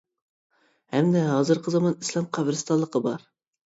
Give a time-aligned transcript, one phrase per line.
[0.95, 3.33] ھەمدە ھازىرقى زامان ئىسلام قەبرىستانلىقى بار.